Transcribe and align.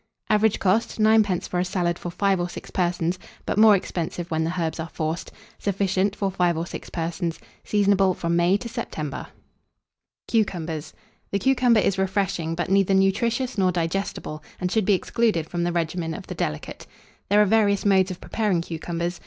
Average 0.31 0.57
cost, 0.57 0.97
9d. 0.97 1.47
for 1.47 1.59
a 1.59 1.63
salad 1.63 1.99
for 1.99 2.09
5 2.09 2.39
or 2.39 2.49
6 2.49 2.71
persons; 2.71 3.19
but 3.45 3.59
more 3.59 3.75
expensive 3.75 4.31
when 4.31 4.43
the 4.43 4.59
herbs 4.59 4.79
are 4.79 4.89
forced. 4.89 5.31
Sufficient 5.59 6.15
for 6.15 6.31
5 6.31 6.57
or 6.57 6.65
6 6.65 6.89
persons. 6.89 7.37
Seasonable 7.63 8.15
from 8.15 8.35
May 8.35 8.57
to 8.57 8.67
September. 8.67 9.27
CUCUMBERS. 10.27 10.93
The 11.29 11.37
cucumber 11.37 11.81
is 11.81 11.99
refreshing, 11.99 12.55
but 12.55 12.71
neither 12.71 12.95
nutritious 12.95 13.59
nor 13.59 13.71
digestible, 13.71 14.43
and 14.59 14.71
should 14.71 14.85
be 14.85 14.95
excluded 14.95 15.47
from 15.47 15.61
the 15.61 15.71
regimen 15.71 16.15
of 16.15 16.25
the 16.25 16.33
delicate. 16.33 16.87
There 17.29 17.39
are 17.39 17.45
various 17.45 17.85
modes 17.85 18.09
of 18.09 18.19
preparing 18.19 18.61
cucumbers. 18.63 19.19